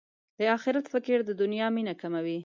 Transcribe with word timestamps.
د 0.39 0.41
اخرت 0.55 0.85
فکر 0.93 1.17
د 1.25 1.31
دنیا 1.41 1.67
مینه 1.75 1.93
کموي. 2.01 2.37